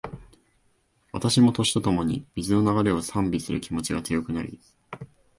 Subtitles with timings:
[1.11, 4.59] 私も、年とともに、水の流れを賛美する気持ちが強くなり